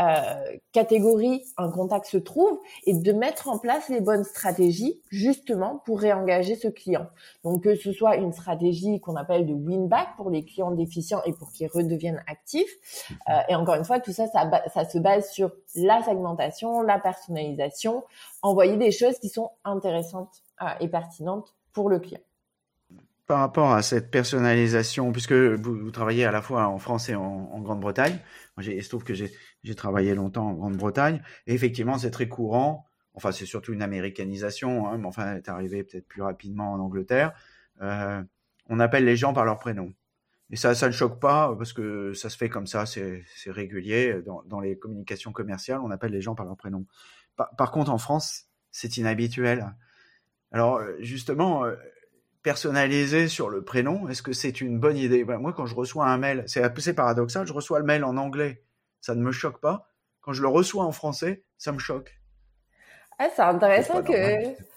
[0.00, 5.82] euh, catégorie un contact se trouve et de mettre en place les bonnes stratégies justement
[5.84, 7.06] pour réengager ce client.
[7.44, 11.20] Donc que ce soit une stratégie qu'on appelle de win back pour les clients déficients
[11.26, 12.70] et pour qu'ils redeviennent actifs.
[13.28, 16.98] Euh, et encore une fois, tout ça, ça, ça se base sur la segmentation, la
[16.98, 18.04] personnalisation
[18.42, 20.42] envoyer des choses qui sont intéressantes
[20.80, 22.20] et pertinentes pour le client
[23.30, 27.60] par rapport à cette personnalisation, puisque vous, travaillez à la fois en France et en,
[27.60, 28.18] Grande-Bretagne,
[28.62, 33.32] il se trouve que j'ai travaillé longtemps en Grande-Bretagne, et effectivement, c'est très courant, enfin,
[33.32, 37.32] c'est surtout une américanisation, hein, mais enfin, c'est arrivé peut-être plus rapidement en Angleterre,
[37.82, 38.22] euh,
[38.68, 39.92] on appelle les gens par leur prénom.
[40.50, 44.20] Et ça, ça ne choque pas, parce que ça se fait comme ça, c'est régulier.
[44.46, 46.86] Dans, les communications commerciales, on appelle les gens par leur prénom.
[47.36, 49.74] Par, contre, en France, c'est inhabituel.
[50.50, 51.76] Alors, justement, euh,
[52.42, 55.24] personnalisé sur le prénom, est-ce que c'est une bonne idée?
[55.24, 58.16] Ben, Moi, quand je reçois un mail, c'est assez paradoxal, je reçois le mail en
[58.16, 58.62] anglais,
[59.00, 59.88] ça ne me choque pas.
[60.20, 62.18] Quand je le reçois en français, ça me choque.
[63.18, 64.12] Ah, c'est intéressant que...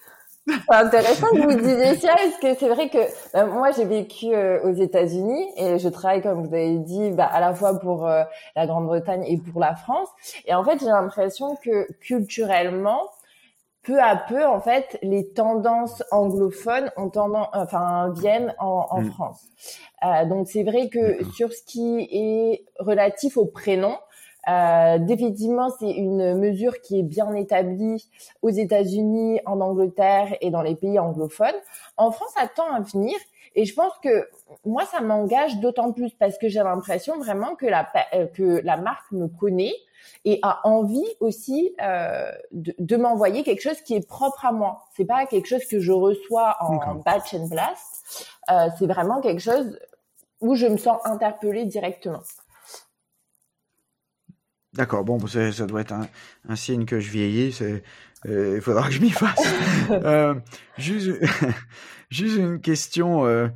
[0.46, 2.98] C'est intéressant que vous disiez ça, parce que c'est vrai que
[3.32, 7.24] ben, moi j'ai vécu euh, aux États-Unis et je travaille, comme vous avez dit, bah,
[7.24, 8.24] à la fois pour euh,
[8.54, 10.08] la Grande-Bretagne et pour la France.
[10.44, 13.08] Et en fait, j'ai l'impression que culturellement,
[13.84, 19.10] peu à peu, en fait, les tendances anglophones ont tendance, enfin, viennent en, en mm.
[19.12, 19.46] France.
[20.04, 23.96] Euh, donc, c'est vrai que sur ce qui est relatif au prénom,
[24.48, 28.08] euh, définitivement, c'est une mesure qui est bien établie
[28.42, 31.54] aux États-Unis, en Angleterre et dans les pays anglophones.
[31.96, 33.16] En France, ça tend à venir.
[33.54, 34.28] Et je pense que
[34.64, 38.76] moi, ça m'engage d'autant plus parce que j'ai l'impression vraiment que la, euh, que la
[38.76, 39.74] marque me connaît
[40.24, 44.84] et a envie aussi euh, de, de m'envoyer quelque chose qui est propre à moi.
[44.96, 48.28] C'est pas quelque chose que je reçois en batch and blast.
[48.50, 49.78] Euh, c'est vraiment quelque chose
[50.40, 52.22] où je me sens interpellée directement.
[54.72, 56.08] D'accord, bon, ça doit être un,
[56.48, 57.56] un, signe que je vieillis.
[58.26, 59.40] Euh, il faudra que je m'y fasse.
[60.78, 61.10] juste,
[62.10, 63.50] juste une question.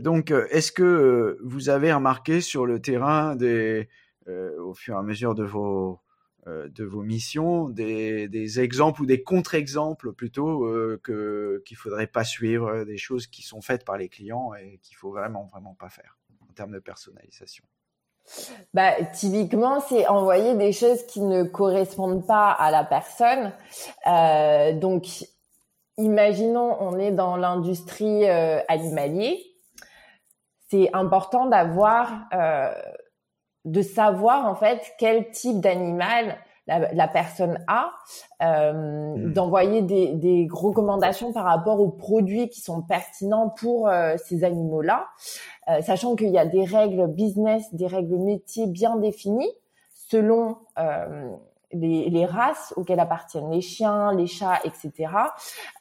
[0.00, 3.88] Donc, est-ce que vous avez remarqué sur le terrain des,
[4.28, 6.00] au fur et à mesure de vos
[6.46, 12.06] euh, de vos missions, des, des, exemples ou des contre-exemples plutôt euh, que qu'il faudrait
[12.06, 15.72] pas suivre, des choses qui sont faites par les clients et qu'il faut vraiment vraiment
[15.72, 17.64] pas faire en termes de personnalisation.
[18.74, 23.54] Bah, typiquement, c'est envoyer des choses qui ne correspondent pas à la personne.
[24.06, 25.06] Euh, donc,
[25.96, 29.42] imaginons, on est dans l'industrie euh, animalier.
[30.68, 32.72] C'est important d'avoir euh,
[33.64, 37.90] de savoir en fait quel type d'animal la, personne a,
[38.42, 39.32] euh, hmm.
[39.34, 45.08] d'envoyer des, des, recommandations par rapport aux produits qui sont pertinents pour euh, ces animaux-là,
[45.68, 49.52] euh, sachant qu'il y a des règles business, des règles métiers bien définies
[50.08, 51.30] selon euh,
[51.72, 54.92] les, les, races auxquelles appartiennent les chiens, les chats, etc.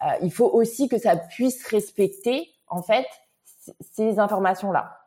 [0.01, 3.05] Euh, il faut aussi que ça puisse respecter en fait
[3.93, 5.02] ces informations-là.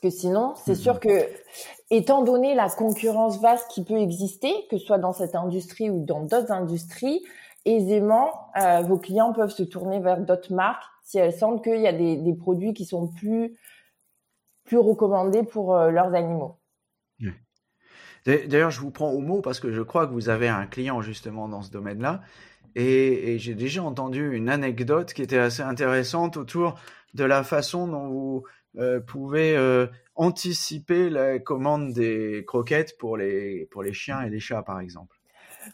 [0.00, 1.00] Parce que sinon, c'est sûr mhm.
[1.00, 1.28] que,
[1.90, 6.04] étant donné la concurrence vaste qui peut exister, que ce soit dans cette industrie ou
[6.04, 7.24] dans d'autres industries,
[7.64, 8.30] aisément,
[8.62, 11.92] euh, vos clients peuvent se tourner vers d'autres marques si elles sentent qu'il y a
[11.92, 13.56] des, des, produits qui sont plus,
[14.64, 16.58] plus recommandés pour euh, leurs animaux.
[18.24, 21.00] D'ailleurs, je vous prends au mot parce que je crois que vous avez un client
[21.00, 22.20] justement dans ce domaine-là.
[22.76, 26.78] Et, et j'ai déjà entendu une anecdote qui était assez intéressante autour
[27.14, 28.44] de la façon dont vous
[28.78, 34.40] euh, pouvait euh, anticiper la commande des croquettes pour les, pour les chiens et les
[34.40, 35.16] chats, par exemple.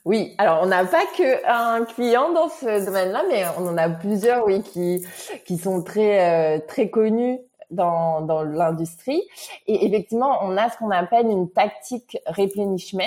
[0.04, 3.88] Oui, alors on n'a pas que un client dans ce domaine-là, mais on en a
[3.88, 5.06] plusieurs, oui, qui
[5.44, 7.38] qui sont très euh, très connus
[7.70, 9.22] dans, dans l'industrie.
[9.66, 13.02] Et effectivement, on a ce qu'on appelle une tactique replenishment.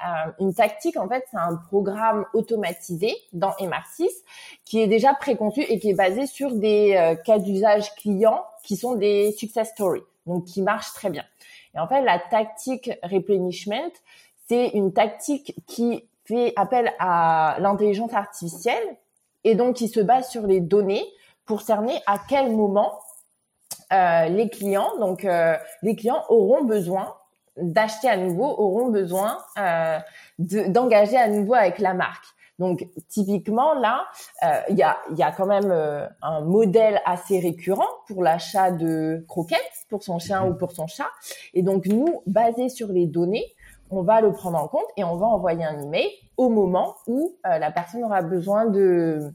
[0.00, 4.08] Euh, une tactique, en fait, c'est un programme automatisé dans MR6
[4.64, 8.76] qui est déjà préconçu et qui est basé sur des euh, cas d'usage clients qui
[8.76, 11.24] sont des success stories, donc qui marchent très bien.
[11.74, 13.92] Et en fait, la tactique replenishment,
[14.48, 18.96] c'est une tactique qui fait appel à l'intelligence artificielle
[19.44, 21.04] et donc qui se base sur les données
[21.44, 23.00] pour cerner à quel moment
[23.92, 27.14] euh, les clients, donc euh, les clients auront besoin
[27.56, 29.98] d'acheter à nouveau, auront besoin euh,
[30.38, 32.24] d'engager à nouveau avec la marque.
[32.58, 34.06] Donc typiquement là,
[34.68, 35.72] il y, a, y a quand même
[36.22, 41.08] un modèle assez récurrent pour l'achat de croquettes pour son chien ou pour son chat.
[41.54, 43.46] Et donc nous, basé sur les données,
[43.90, 47.36] on va le prendre en compte et on va envoyer un email au moment où
[47.42, 49.32] la personne aura besoin de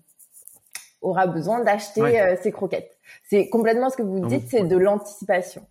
[1.02, 2.98] aura besoin d'acheter ses croquettes.
[3.24, 5.68] C'est complètement ce que vous dites, c'est de l'anticipation.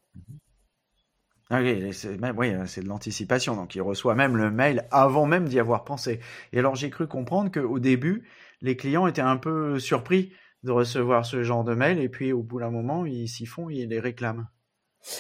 [1.49, 3.55] Ah oui, c'est oui, c'est de l'anticipation.
[3.55, 6.19] Donc, il reçoit même le mail avant même d'y avoir pensé.
[6.53, 8.29] Et alors, j'ai cru comprendre qu'au début,
[8.63, 10.33] les clients étaient un peu surpris
[10.65, 13.71] de recevoir ce genre de mail, et puis au bout d'un moment, ils s'y font,
[13.71, 14.49] ils les réclament.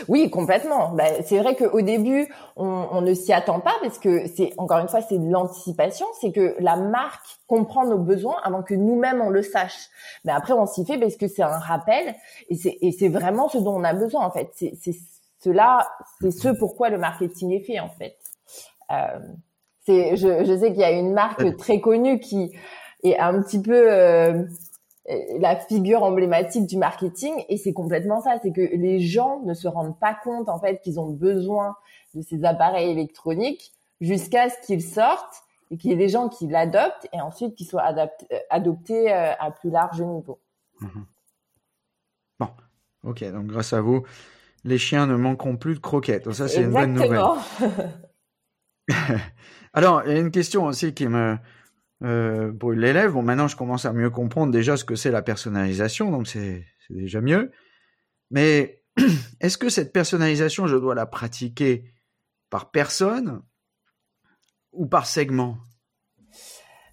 [0.08, 0.90] Oui, complètement.
[0.90, 4.78] Bah, c'est vrai qu'au début, on, on ne s'y attend pas parce que c'est encore
[4.78, 9.20] une fois c'est de l'anticipation, c'est que la marque comprend nos besoins avant que nous-mêmes
[9.20, 9.88] on le sache.
[10.24, 12.14] Mais après, on s'y fait parce que c'est un rappel
[12.48, 12.56] et
[12.92, 14.50] c'est vraiment ce dont on a besoin en fait.
[14.54, 14.94] C'est c'est
[15.38, 15.88] cela,
[16.20, 18.16] c'est ce pourquoi le marketing est fait en fait.
[18.90, 19.18] Euh,
[19.84, 22.52] c'est je, je sais qu'il y a une marque très connue qui
[23.04, 24.44] est un petit peu euh,
[25.38, 29.68] la figure emblématique du marketing et c'est complètement ça, c'est que les gens ne se
[29.68, 31.76] rendent pas compte en fait qu'ils ont besoin
[32.14, 36.46] de ces appareils électroniques jusqu'à ce qu'ils sortent et qu'il y ait des gens qui
[36.48, 40.40] l'adoptent et ensuite qu'ils soient adaptés, euh, adoptés euh, à plus large niveau.
[40.80, 41.06] Mhm.
[42.38, 42.48] Bon,
[43.04, 44.04] ok, donc grâce à vous,
[44.64, 46.30] les chiens ne manqueront plus de croquettes.
[46.32, 47.22] ça, c'est une bonne nouvelle.
[49.72, 51.36] Alors, il y a une question aussi qui me,
[52.04, 53.12] euh, pour l'élève.
[53.12, 56.64] Bon, maintenant, je commence à mieux comprendre déjà ce que c'est la personnalisation, donc c'est
[56.90, 57.50] déjà mieux.
[58.30, 58.82] Mais
[59.40, 61.84] est-ce que cette personnalisation, je dois la pratiquer
[62.50, 63.42] par personne
[64.72, 65.56] ou par segment?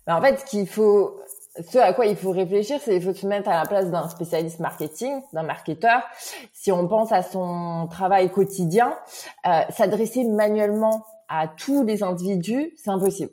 [0.08, 3.62] Ben, En fait, ce à quoi il faut réfléchir, c'est qu'il faut se mettre à
[3.62, 6.02] la place d'un spécialiste marketing, d'un marketeur.
[6.52, 8.98] Si on pense à son travail quotidien,
[9.46, 13.32] euh, s'adresser manuellement à tous les individus, c'est impossible.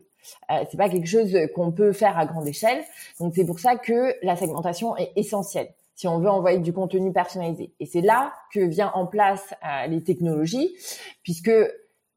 [0.51, 2.83] Euh, c'est pas quelque chose qu'on peut faire à grande échelle.
[3.19, 7.13] Donc c'est pour ça que la segmentation est essentielle si on veut envoyer du contenu
[7.13, 7.75] personnalisé.
[7.79, 10.75] Et c'est là que vient en place euh, les technologies,
[11.23, 11.53] puisque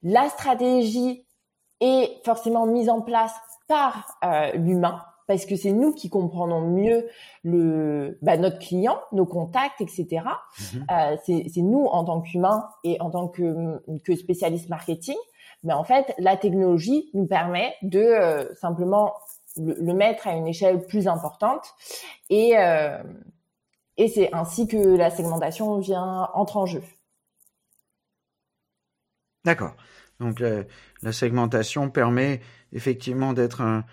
[0.03, 1.25] la stratégie
[1.81, 3.33] est forcément mise en place
[3.67, 7.07] par euh, l'humain, parce que c'est nous qui comprenons mieux
[7.43, 10.07] le bah, notre client, nos contacts, etc.
[10.75, 10.85] Mhm.
[10.89, 15.17] Euh, c'est nous en tant qu'humains et en tant que, que spécialiste marketing
[15.63, 19.13] mais en fait, la technologie nous permet de euh, simplement
[19.57, 21.73] le, mettre à une échelle plus importante
[22.29, 23.01] et euh,
[23.97, 26.81] et c'est ainsi que la segmentation vient entre en jeu.
[29.45, 29.75] D'accord.
[30.19, 33.83] Donc la, segmentation permet effectivement d'être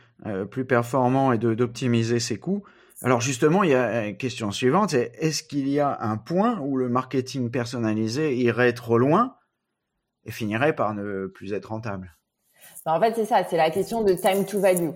[0.50, 2.62] plus performant et d'optimiser ses coûts.
[3.02, 6.76] Alors justement, il y a une question suivante, est-ce qu'il y a un point où
[6.76, 9.37] le marketing personnalisé irait trop loin
[10.30, 12.16] finirait par ne plus être rentable.
[12.84, 14.90] Ben, en fait, c'est ça, c'est la question de time to value.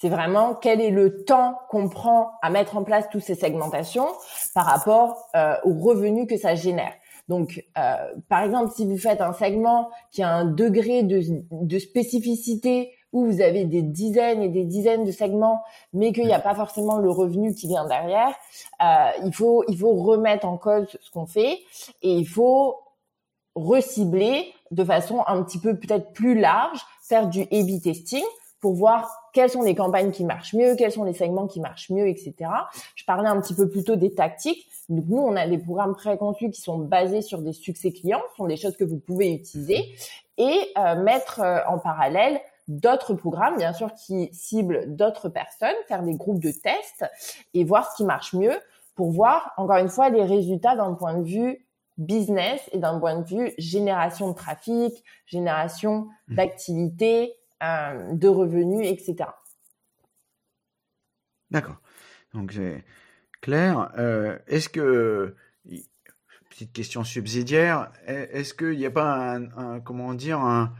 [0.00, 4.08] C'est vraiment quel est le temps qu'on prend à mettre en place toutes ces segmentations
[4.54, 6.92] par rapport euh, aux revenus que ça génère?
[7.28, 7.94] Donc, euh,
[8.28, 13.26] par exemple, si vous faites un segment qui a un degré de, de spécificité où
[13.26, 16.98] vous avez des dizaines et des dizaines de segments, mais qu'il n'y a pas forcément
[16.98, 18.34] le revenu qui vient derrière,
[18.82, 21.58] euh, il faut il faut remettre en cause ce qu'on fait
[22.02, 22.76] et il faut
[23.66, 28.24] recibler de façon un petit peu peut-être plus large, faire du A/B testing
[28.60, 31.90] pour voir quelles sont les campagnes qui marchent mieux, quels sont les segments qui marchent
[31.90, 32.34] mieux, etc.
[32.94, 34.68] Je parlais un petit peu plus tôt des tactiques.
[34.88, 38.46] Nous, on a des programmes préconçus qui sont basés sur des succès clients, ce sont
[38.46, 39.94] des choses que vous pouvez utiliser
[40.36, 46.02] et euh, mettre euh, en parallèle d'autres programmes, bien sûr, qui ciblent d'autres personnes, faire
[46.02, 47.04] des groupes de tests
[47.54, 48.54] et voir ce qui marche mieux
[48.94, 51.66] pour voir, encore une fois, les résultats d'un point de vue
[52.00, 56.34] business et d'un point de vue génération de trafic, génération mmh.
[56.34, 59.28] d'activité, euh, de revenus, etc.
[61.50, 61.80] D'accord.
[62.32, 62.58] Donc
[63.42, 63.92] clair.
[63.98, 65.36] Euh, est-ce que
[66.48, 70.74] petite question subsidiaire, est-ce qu'il n'y a pas un, comment dire un,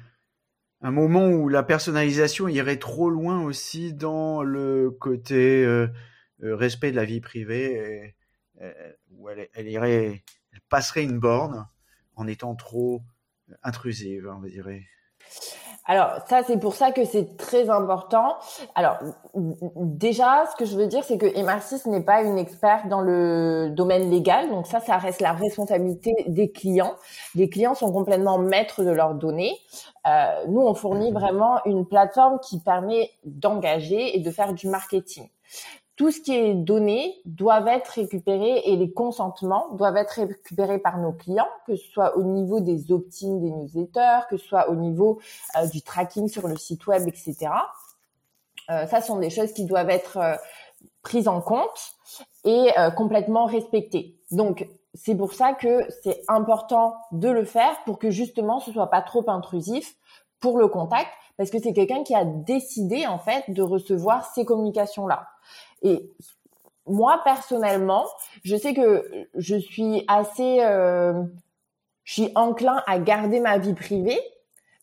[0.80, 5.86] un, moment où la personnalisation irait trop loin aussi dans le côté euh,
[6.42, 8.14] respect de la vie privée,
[9.10, 10.24] où elle, elle irait
[10.68, 11.66] passerait une borne
[12.16, 13.02] en étant trop
[13.62, 14.66] intrusive, on va dire.
[15.86, 18.36] Alors ça, c'est pour ça que c'est très important.
[18.74, 18.98] Alors
[19.34, 23.70] déjà, ce que je veux dire, c'est que Emarsis n'est pas une experte dans le
[23.70, 26.94] domaine légal, donc ça, ça reste la responsabilité des clients.
[27.34, 29.56] Les clients sont complètement maîtres de leurs données.
[30.06, 35.28] Euh, nous, on fournit vraiment une plateforme qui permet d'engager et de faire du marketing
[36.00, 40.96] tout ce qui est donné doit être récupéré et les consentements doivent être récupérés par
[40.96, 44.76] nos clients, que ce soit au niveau des opt-in des newsletters, que ce soit au
[44.76, 45.20] niveau
[45.58, 47.52] euh, du tracking sur le site web, etc.
[48.70, 50.36] Euh, ça sont des choses qui doivent être euh,
[51.02, 51.92] prises en compte
[52.44, 54.16] et complètement respectées.
[54.30, 58.88] Donc c'est pour ça que c'est important de le faire pour que justement ce soit
[58.88, 59.96] pas trop intrusif
[60.40, 64.46] pour le contact parce que c'est quelqu'un qui a décidé en fait de recevoir ces
[64.46, 65.26] communications là.
[65.82, 66.10] Et
[66.86, 68.04] moi personnellement,
[68.44, 69.04] je sais que
[69.36, 71.22] je suis assez, euh,
[72.04, 74.18] je suis enclin à garder ma vie privée,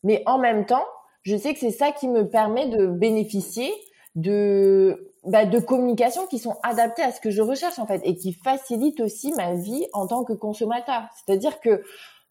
[0.03, 0.85] mais en même temps,
[1.23, 3.71] je sais que c'est ça qui me permet de bénéficier
[4.15, 8.15] de bah, de communications qui sont adaptées à ce que je recherche en fait et
[8.15, 11.03] qui facilitent aussi ma vie en tant que consommateur.
[11.15, 11.83] C'est-à-dire que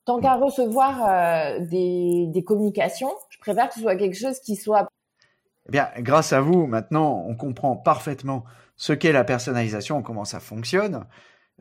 [0.06, 4.88] tant qu'à recevoir des, des communications, je préfère que ce soit quelque chose qui soit
[5.68, 8.44] eh bien, grâce à vous, maintenant, on comprend parfaitement
[8.76, 11.06] ce qu'est la personnalisation, comment ça fonctionne.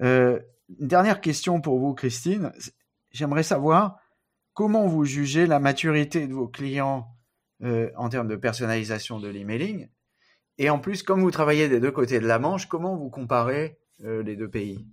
[0.01, 0.39] Euh,
[0.79, 2.51] une dernière question pour vous, Christine.
[3.11, 3.97] J'aimerais savoir
[4.53, 7.07] comment vous jugez la maturité de vos clients
[7.63, 9.89] euh, en termes de personnalisation de l'emailing.
[10.57, 13.79] Et en plus, comme vous travaillez des deux côtés de la Manche, comment vous comparez
[14.03, 14.85] euh, les deux pays?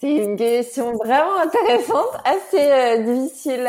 [0.00, 3.68] C'est une question vraiment intéressante, assez difficile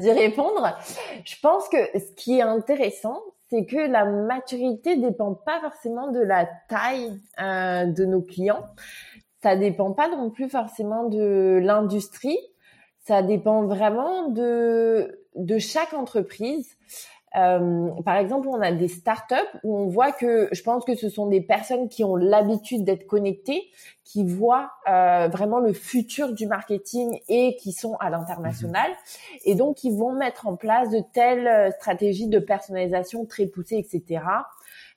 [0.00, 0.76] d'y répondre.
[1.24, 6.20] Je pense que ce qui est intéressant, c'est que la maturité dépend pas forcément de
[6.20, 8.66] la taille euh, de nos clients.
[9.42, 12.38] Ça dépend pas non plus forcément de l'industrie.
[13.04, 16.76] Ça dépend vraiment de de chaque entreprise.
[17.36, 21.08] Euh, par exemple, on a des startups où on voit que je pense que ce
[21.08, 23.70] sont des personnes qui ont l'habitude d'être connectées,
[24.04, 28.90] qui voient euh, vraiment le futur du marketing et qui sont à l'international,
[29.44, 34.22] et donc qui vont mettre en place de telles stratégies de personnalisation très poussées, etc.,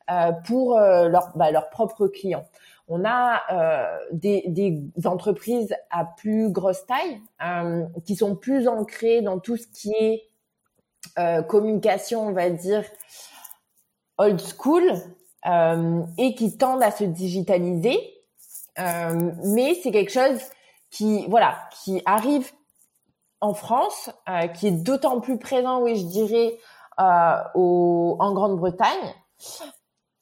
[0.10, 2.46] euh, pour leur, bah, leurs propres clients.
[2.94, 9.22] On a euh, des, des, entreprises à plus grosse taille euh, qui sont plus ancrées
[9.22, 10.24] dans tout ce qui est
[11.18, 12.84] euh, communication, on va dire,
[14.18, 14.84] old school
[15.48, 18.00] euh, et qui tendent à se digitaliser.
[18.80, 20.40] Euh, mais c'est quelque chose
[20.90, 22.52] qui, voilà, qui arrive
[23.40, 24.12] en France,
[24.54, 26.58] qui est d'autant plus présent, oui, je dirais,
[27.56, 29.16] au, en Grande-Bretagne.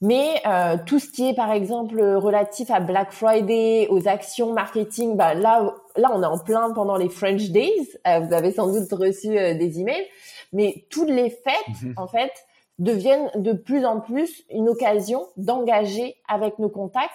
[0.02, 5.18] Mais euh, tout ce qui est par exemple relatif à Black Friday, aux actions marketing,
[5.18, 7.98] bah là, là on est en plein pendant les French Days.
[8.08, 10.08] Euh, vous avez sans doute reçu euh, des emails,
[10.52, 11.94] mais toutes les fêtes mhm.
[11.98, 12.32] en fait
[12.78, 17.12] deviennent de plus en plus une occasion d'engager avec nos contacts,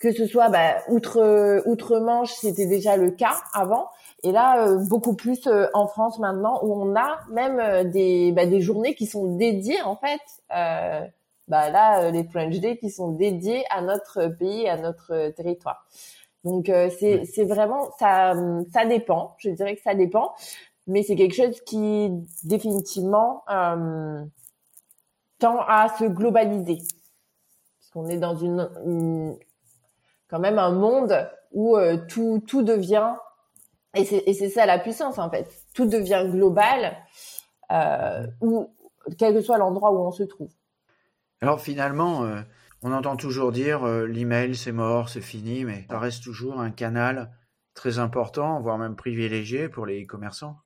[0.00, 3.88] que ce soit bah, outre outre Manche, c'était déjà le cas avant,
[4.22, 8.94] et là beaucoup plus en France maintenant où on a même des bah, des journées
[8.94, 10.20] qui sont dédiées en fait
[11.48, 15.86] bah là euh, les French Day qui sont dédiés à notre pays, à notre territoire.
[16.44, 18.34] Donc euh, c'est c'est vraiment ça
[18.72, 20.34] ça dépend, je dirais que ça dépend,
[20.88, 22.10] mais c'est quelque chose qui
[22.44, 24.24] définitivement euh,
[25.38, 26.78] tend à se globaliser.
[26.78, 29.38] Parce qu'on est dans une,
[30.28, 33.14] quand même un monde où euh, tout tout devient
[33.94, 35.48] et c'est ça la puissance en fait.
[35.74, 36.96] Tout devient global
[37.70, 38.74] euh, ou
[39.18, 40.50] quel que soit l'endroit où on se trouve.
[41.40, 42.24] Alors finalement,
[42.82, 47.32] on entend toujours dire l'email c'est mort, c'est fini, mais ça reste toujours un canal
[47.74, 50.58] très important, voire même privilégié pour les commerçants.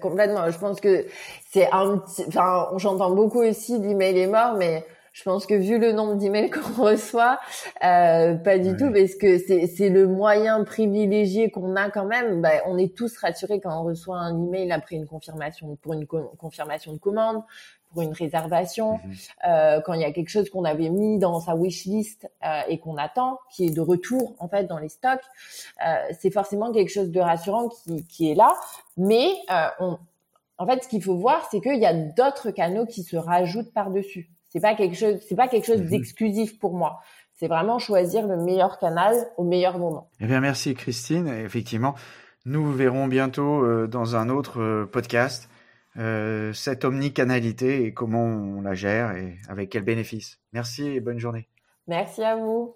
[0.00, 0.50] Complètement.
[0.50, 1.06] Je pense que
[1.50, 2.24] c'est un petit.
[2.28, 6.50] Enfin, j'entend beaucoup aussi l'email est mort, mais je pense que vu le nombre d'emails
[6.76, 7.40] qu'on reçoit,
[7.84, 12.40] euh, pas du tout, parce que c'est le moyen privilégié qu'on a quand même.
[12.40, 16.06] Bah, on est tous rassurés quand on reçoit un email après une confirmation pour une
[16.06, 17.42] confirmation de commande,
[17.92, 19.14] pour une réservation, mhm.
[19.46, 22.60] euh, quand il y a quelque chose qu'on avait mis dans sa wish list euh,
[22.68, 25.20] et qu'on attend, qui est de retour en fait dans les stocks,
[25.86, 28.54] euh, c'est forcément quelque chose de rassurant qui, qui est là.
[28.96, 29.98] Mais euh, on,
[30.58, 33.72] en fait, ce qu'il faut voir, c'est qu'il y a d'autres canaux qui se rajoutent
[33.72, 34.28] par dessus.
[34.50, 35.88] C'est pas quelque chose, c'est pas quelque chose mhm.
[35.88, 37.00] d'exclusif pour moi.
[37.34, 40.10] C'est vraiment choisir le meilleur canal au meilleur moment.
[40.20, 41.28] Eh bien, merci Christine.
[41.28, 41.94] effectivement,
[42.44, 45.48] nous verrons bientôt euh, dans un autre podcast
[45.98, 50.38] euh, cette omnicanalité et comment on la gère et avec quels bénéfices.
[50.52, 51.48] Merci et bonne journée.
[51.88, 52.74] Merci à vous.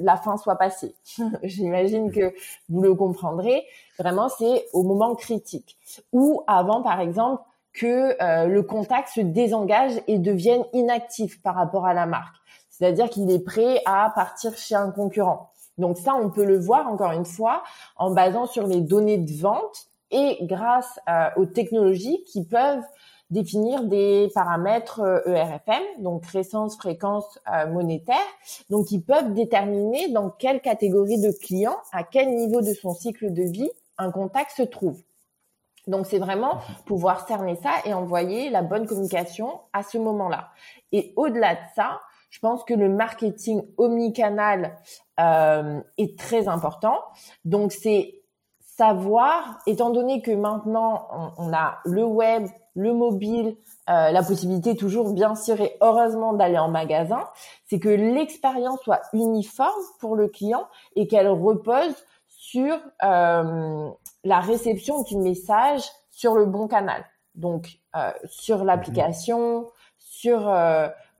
[0.00, 0.94] La fin soit passée.
[1.42, 2.34] J'imagine que
[2.68, 3.64] vous le comprendrez.
[3.98, 5.76] Vraiment, c'est au moment critique.
[6.12, 11.86] Ou avant, par exemple, que euh, le contact se désengage et devienne inactif par rapport
[11.86, 12.34] à la marque.
[12.70, 15.52] C'est-à-dire qu'il est prêt à partir chez un concurrent.
[15.78, 17.62] Donc ça, on peut le voir encore une fois
[17.96, 22.84] en basant sur les données de vente et grâce euh, aux technologies qui peuvent
[23.30, 28.16] définir des paramètres ERFM, euh, e donc récence, fréquence euh, monétaire,
[28.70, 33.32] donc ils peuvent déterminer dans quelle catégorie de clients, à quel niveau de son cycle
[33.32, 35.02] de vie un contact se trouve.
[35.86, 40.50] Donc c'est vraiment pouvoir cerner ça et envoyer la bonne communication à ce moment-là.
[40.92, 42.00] Et au-delà de ça,
[42.30, 44.76] je pense que le marketing omnicanal
[45.20, 46.98] euh, est très important.
[47.44, 48.20] Donc c'est
[48.76, 51.08] savoir, étant donné que maintenant
[51.38, 53.56] on, a le web, le mobile,
[53.88, 57.24] euh, la possibilité toujours bien sûr et heureusement d'aller en magasin,
[57.66, 61.94] c'est que l'expérience soit uniforme pour le client et qu'elle repose
[62.28, 63.88] sur euh,
[64.24, 67.04] la réception du message sur le bon canal.
[67.34, 69.66] Donc euh, sur l'application,
[69.98, 70.50] sur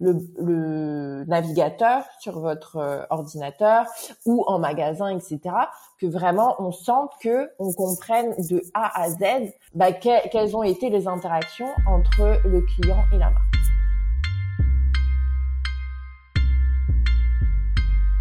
[0.00, 3.86] le, navigateur sur votre euh, ordinateur
[4.24, 5.40] ou en magasin, etc.
[6.00, 9.18] Que vraiment on sente que on comprenne de A à Z
[9.74, 13.56] bah, quelles ont été les interactions entre le client et la marque.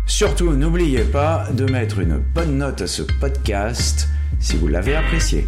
[0.06, 4.08] Surtout, n'oubliez pas de mettre une bonne note à ce podcast
[4.40, 5.48] si vous l'avez apprécié.